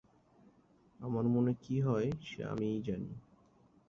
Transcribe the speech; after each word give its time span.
আমার 0.99 1.25
মনে 1.25 1.53
কী 1.61 1.75
হয় 1.81 2.09
সে 2.21 2.39
আমিই 2.43 2.79
জানি। 2.81 3.11